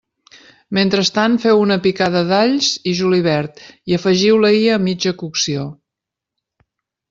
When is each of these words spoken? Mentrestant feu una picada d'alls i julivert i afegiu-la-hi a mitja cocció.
Mentrestant 0.77 1.35
feu 1.43 1.61
una 1.65 1.77
picada 1.83 2.23
d'alls 2.31 2.71
i 2.91 2.95
julivert 3.01 3.63
i 3.93 3.99
afegiu-la-hi 4.01 4.67
a 4.77 4.81
mitja 4.89 5.15
cocció. 5.23 5.71